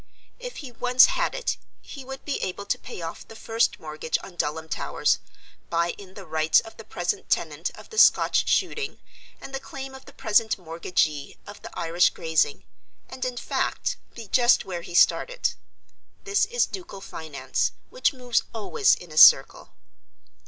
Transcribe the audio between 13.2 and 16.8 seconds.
in fact be just where he started. This is